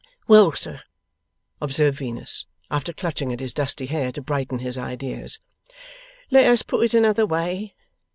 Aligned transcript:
Well, 0.27 0.53
sir,' 0.53 0.81
observed 1.61 1.99
Venus, 1.99 2.47
after 2.71 2.91
clutching 2.91 3.31
at 3.31 3.39
his 3.39 3.53
dusty 3.53 3.85
hair, 3.85 4.11
to 4.13 4.21
brighten 4.23 4.57
his 4.57 4.75
ideas, 4.75 5.37
'let 6.31 6.47
us 6.49 6.63
put 6.63 6.83
it 6.83 6.95
another 6.95 7.27
way. 7.27 7.75